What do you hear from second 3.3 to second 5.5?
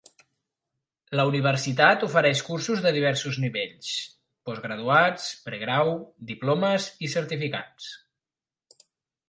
nivells: postgraduats,